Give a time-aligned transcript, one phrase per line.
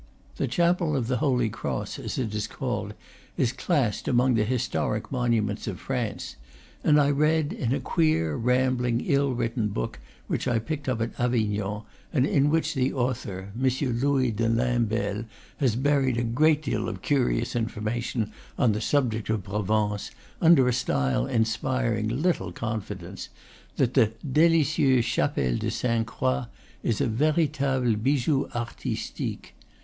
[0.37, 2.95] The chapel of the Holy Cross, as it is called,
[3.37, 6.37] is classed among the historic monuments of France;
[6.83, 11.19] and I read in a queer, rambling, ill written book which I picked up at
[11.19, 13.69] Avignon, and in which the author, M.
[14.01, 15.25] Louis de Lainbel,
[15.57, 20.09] has buried a great deal of curious information on the subject of Provence,
[20.41, 23.29] under a style inspiring little confidence,
[23.75, 26.45] that the "delicieuse chapelle de Sainte Croix"
[26.81, 29.53] is a "veritable bijou artistique."